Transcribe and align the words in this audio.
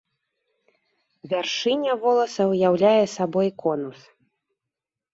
Вяршыня 1.33 1.93
воласа 2.07 2.43
ўяўляе 2.55 3.05
сабой 3.17 3.49
конус. 3.63 3.99